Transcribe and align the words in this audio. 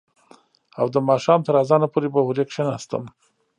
او 0.79 0.85
د 0.93 0.95
ماښام 1.09 1.39
تر 1.47 1.53
اذانه 1.63 1.87
پورې 1.93 2.07
به 2.13 2.19
هورې 2.25 2.43
کښېناستم. 2.49 3.03